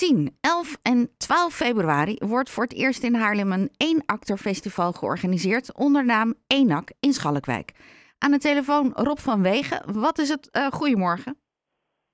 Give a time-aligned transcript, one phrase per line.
[0.00, 6.04] 10, 11 en 12 februari wordt voor het eerst in Haarlem een één-acter-festival georganiseerd onder
[6.04, 7.72] naam Enak in Schalkwijk.
[8.18, 10.00] Aan de telefoon Rob van Wegen.
[10.00, 10.48] Wat is het?
[10.52, 11.36] Uh, goedemorgen.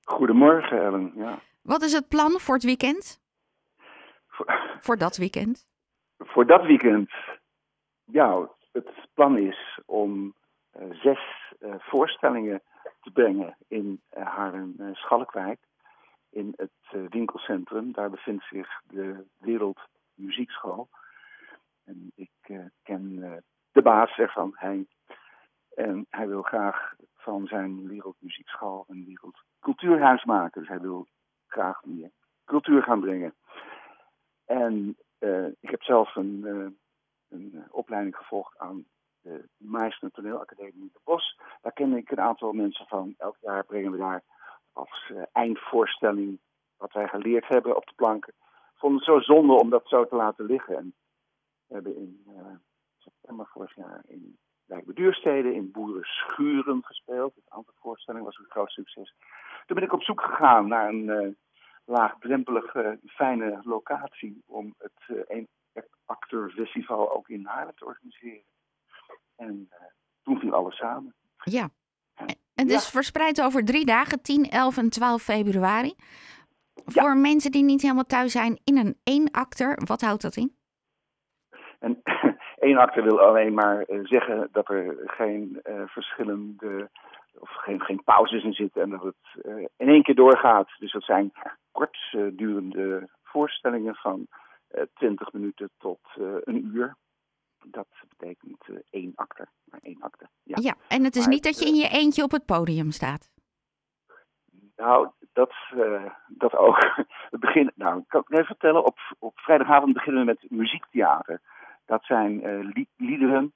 [0.04, 1.12] Goedemorgen, Ellen.
[1.14, 1.38] Ja.
[1.62, 3.20] Wat is het plan voor het weekend?
[4.28, 5.66] Voor, voor dat weekend?
[6.18, 7.10] Voor dat weekend?
[8.04, 10.34] Ja, het plan is om
[10.80, 12.62] uh, zes uh, voorstellingen
[13.02, 15.58] te brengen in Haarlem-Schalkwijk
[16.36, 17.92] in het eh, winkelcentrum.
[17.92, 20.88] Daar bevindt zich de Wereldmuziekschool.
[21.84, 23.36] En ik uh, ken uh,
[23.72, 24.86] de baas ervan, hij.
[25.74, 30.60] En hij wil graag van zijn Wereldmuziekschool een wereldcultuurhuis maken.
[30.60, 31.06] Dus hij wil
[31.46, 32.10] graag meer
[32.44, 33.34] cultuur gaan brengen.
[34.44, 34.96] En
[35.60, 36.44] ik heb zelf een,
[37.28, 38.84] een opleiding gevolgd aan
[39.20, 41.38] de Meisner Toneelacademie in de Bos.
[41.60, 43.14] Daar ken ik een aantal mensen van.
[43.18, 44.22] Elk jaar brengen we daar
[44.76, 46.38] als uh, eindvoorstelling
[46.76, 48.34] wat wij geleerd hebben op de planken.
[48.74, 50.76] Vond het zo zonde om dat zo te laten liggen.
[50.76, 50.94] En
[51.66, 52.46] we hebben in uh,
[52.98, 54.38] september vorig jaar in
[54.84, 57.34] Duursteden in Boerenschuren gespeeld.
[57.34, 59.14] Het aantal voorstellingen was een groot succes.
[59.66, 61.28] Toen ben ik op zoek gegaan naar een uh,
[61.84, 65.46] laagdrempelige, fijne locatie om het uh,
[66.04, 68.44] acteurfestival ook in Haarlem te organiseren.
[69.36, 69.68] En
[70.22, 71.14] toen viel alles samen.
[71.42, 71.68] Ja,
[72.56, 75.94] en dus verspreid over drie dagen, 10, 11 en 12 februari.
[76.86, 80.56] Voor mensen die niet helemaal thuis zijn in een één acter, wat houdt dat in?
[81.80, 82.00] Een
[82.68, 86.90] één acter wil alleen maar eh, zeggen dat er geen uh, verschillende
[87.38, 90.68] of geen, geen pauzes in zitten en dat het uh, in één keer doorgaat.
[90.78, 91.32] Dus dat zijn
[91.72, 94.26] kortdurende voorstellingen van
[94.94, 96.00] 20 minuten tot
[96.44, 96.96] een uur
[97.70, 99.48] dat betekent uh, één akte.
[100.42, 100.56] Ja.
[100.60, 103.30] ja, en het is niet dat je in je eentje op het podium staat.
[104.76, 106.78] Nou, dat, uh, dat ook.
[107.30, 108.84] We beginnen, nou, ik kan ik even vertellen.
[108.84, 111.40] Op, op vrijdagavond beginnen we met muziektheater.
[111.84, 113.54] Dat zijn uh, liederen,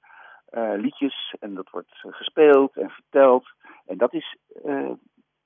[0.76, 3.48] liedjes, en dat wordt gespeeld en verteld.
[3.86, 4.36] En dat is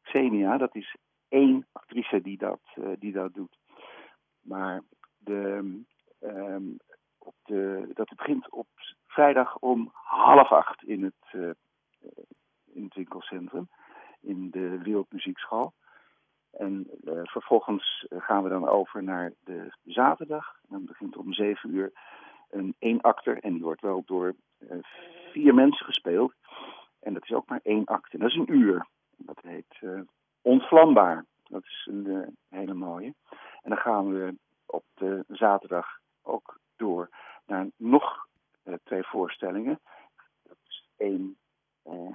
[0.03, 0.97] Xenia, dat is
[1.29, 2.61] één actrice die dat,
[2.99, 3.59] die dat doet.
[4.41, 4.83] Maar
[5.19, 5.75] de,
[6.21, 6.77] um,
[7.19, 8.69] op de, dat begint op
[9.15, 11.51] vrijdag om half acht in het, uh,
[12.73, 13.69] in het winkelcentrum,
[14.21, 15.73] in de Wereldmuziekschool.
[16.51, 20.57] En uh, vervolgens gaan we dan over naar de zaterdag.
[20.69, 21.93] Dan begint om zeven uur
[22.51, 23.39] een één acter.
[23.39, 24.35] En die wordt wel door
[25.33, 26.33] vier mensen gespeeld.
[27.01, 28.19] En dat is ook maar één acte.
[28.19, 28.87] Dat is een uur.
[29.17, 30.07] Dat heet
[30.43, 31.25] Ontvlambaar.
[31.43, 33.15] Dat is een hele mooie.
[33.63, 34.37] En dan gaan we
[34.67, 37.09] op de zaterdag ook door
[37.47, 38.27] naar nog
[38.65, 39.03] uh, twee
[40.43, 41.37] Dat is één
[41.87, 42.13] uh,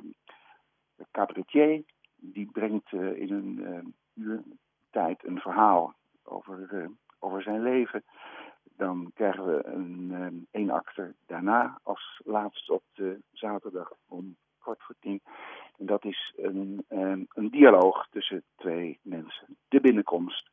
[1.11, 1.83] cabaretier,
[2.15, 4.43] die brengt uh, in een uur
[4.89, 6.89] tijd een verhaal over,
[7.19, 8.03] over zijn leven.
[8.63, 14.95] Dan krijgen we een één acter daarna als laatste op de zaterdag om kwart voor
[14.99, 15.21] tien.
[15.77, 19.57] En dat is een, een dialoog tussen twee mensen.
[19.67, 20.49] De binnenkomst.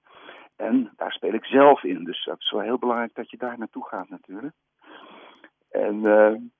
[0.56, 2.04] En daar speel ik zelf in.
[2.04, 4.54] Dus dat is wel heel belangrijk dat je daar naartoe gaat natuurlijk.
[5.70, 6.55] En op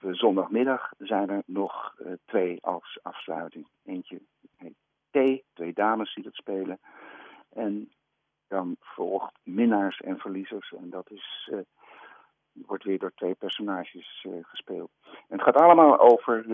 [0.00, 3.68] zondagmiddag zijn er nog uh, twee als afsluiting.
[3.84, 4.20] Eentje
[4.56, 4.76] heet
[5.10, 6.78] T, twee dames die dat spelen.
[7.48, 7.92] En
[8.48, 10.72] dan volgt minnaars en verliezers.
[10.72, 11.58] En dat is, uh,
[12.52, 14.90] wordt weer door twee personages gespeeld.
[15.02, 16.44] En het gaat allemaal over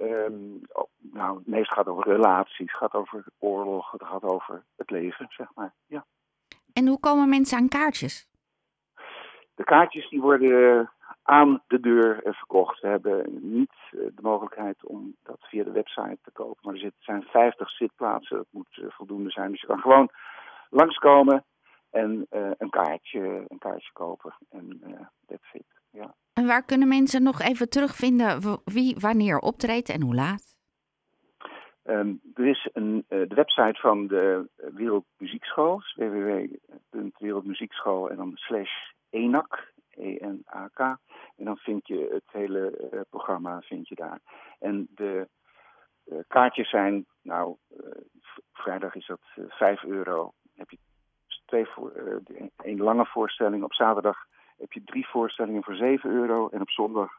[0.00, 0.60] Um,
[0.98, 5.26] nou, het meest gaat over relaties, het gaat over oorlog, het gaat over het leven,
[5.30, 5.74] zeg maar.
[5.86, 6.04] Ja.
[6.72, 8.28] En hoe komen mensen aan kaartjes?
[9.54, 10.90] De kaartjes die worden
[11.22, 12.80] aan de deur verkocht.
[12.80, 16.92] We hebben niet eh, de mogelijkheid om dat via de website te kopen, maar er
[16.98, 19.50] zijn 50 zitplaatsen, dat moet eh, voldoende zijn.
[19.50, 20.10] Dus je kan gewoon
[20.70, 21.44] langskomen
[21.90, 24.34] en uh, een, kaartje, een kaartje kopen.
[24.50, 25.66] En uh, that's it.
[25.90, 26.14] Ja.
[26.32, 30.58] En waar kunnen mensen nog even terugvinden wie wanneer optreedt en hoe laat?
[31.84, 38.70] Um, er is een, uh, de website van de Wereldmuziekschool, www.wereldmuziekschool en dan slash
[39.10, 40.98] ENAC, E-N-A-K.
[41.40, 44.20] En dan vind je het hele uh, programma vind je daar.
[44.58, 45.28] En de
[46.04, 47.56] uh, kaartjes zijn, nou,
[48.52, 50.32] vrijdag is dat 5 euro.
[50.54, 50.78] Heb je
[51.44, 51.92] twee voor,
[52.56, 54.28] een lange voorstelling op zaterdag
[54.60, 56.48] heb je drie voorstellingen voor 7 euro.
[56.48, 57.10] En op zondag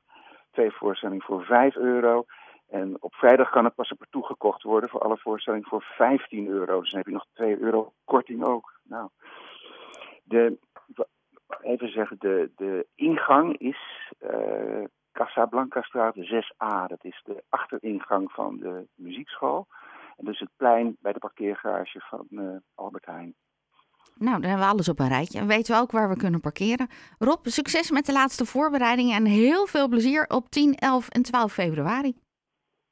[0.51, 2.25] twee voorstellingen voor 5 euro.
[2.69, 6.79] En op vrijdag kan het passepartout gekocht worden voor alle voorstellingen voor 15 euro.
[6.79, 8.79] Dus dan heb je nog 2 euro korting ook.
[8.83, 9.09] Nou,
[10.24, 10.57] de,
[11.63, 16.87] even zeggen, de, de ingang is uh, Casablanca straat 6A.
[16.87, 19.67] Dat is de achteringang van de muziekschool.
[20.17, 23.35] En dus het plein bij de parkeergarage van uh, Albert Heijn.
[24.15, 25.39] Nou, dan hebben we alles op een rijtje.
[25.39, 26.87] En weten we ook waar we kunnen parkeren.
[27.19, 31.53] Rob, succes met de laatste voorbereidingen en heel veel plezier op 10, 11 en 12
[31.53, 32.13] februari.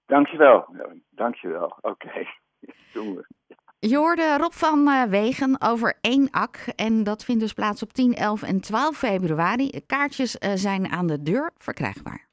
[0.05, 0.75] Dankjewel.
[1.09, 1.77] Dankjewel.
[1.81, 2.27] Oké, okay.
[2.93, 3.27] doen we.
[3.81, 6.57] Je hoorde Rob van uh, Wegen over één ak.
[6.75, 9.81] En dat vindt dus plaats op 10, 11 en 12 februari.
[9.85, 12.28] Kaartjes uh, zijn aan de deur verkrijgbaar.